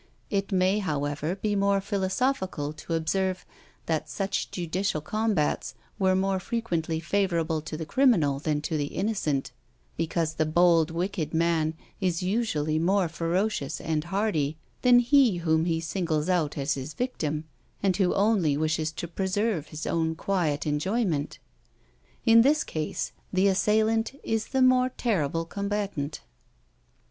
[0.31, 3.45] It may, however, be more philosophical to observe,
[3.85, 9.51] that such judicial combats were more frequently favourable to the criminal than to the innocent,
[9.97, 15.79] because the bold wicked man is usually more ferocious and hardy than he whom he
[15.79, 17.43] singles out as his victim,
[17.83, 21.37] and who only wishes to preserve his own quiet enjoyment:
[22.25, 26.21] in this case the assailant is the more terrible combatant.